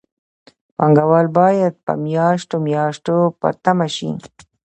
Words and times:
پانګوال 0.77 1.27
باید 1.39 1.73
په 1.85 1.93
میاشتو 2.05 2.55
میاشتو 2.67 3.15
په 3.39 3.47
تمه 3.63 3.87
شي 3.95 4.09